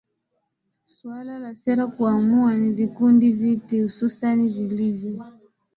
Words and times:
suala 0.85 1.39
la 1.39 1.55
sera 1.55 1.87
kuamua 1.87 2.53
ni 2.53 2.69
vikundi 2.71 3.31
vipi 3.33 3.81
hususan 3.81 4.47
vilivy 4.53 5.21